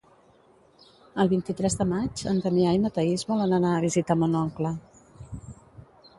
[1.23, 4.75] El vint-i-tres de maig en Damià i na Thaís volen anar a visitar mon oncle.